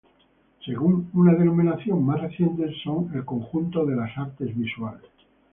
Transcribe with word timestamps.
Según 0.65 1.11
una 1.13 1.35
denominación 1.35 2.03
más 2.03 2.19
reciente, 2.19 2.73
son 2.83 3.11
el 3.13 3.23
conjunto 3.23 3.85
de 3.85 3.95
las 3.97 4.17
"artes 4.17 4.57
visuales". 4.57 5.05